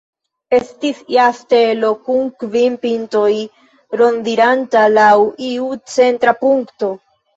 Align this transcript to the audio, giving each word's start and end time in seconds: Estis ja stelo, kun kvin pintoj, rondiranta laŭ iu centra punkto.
Estis 0.59 1.01
ja 1.15 1.25
stelo, 1.39 1.91
kun 2.07 2.31
kvin 2.43 2.77
pintoj, 2.85 3.29
rondiranta 4.03 4.87
laŭ 4.97 5.13
iu 5.51 5.69
centra 5.97 6.35
punkto. 6.45 6.91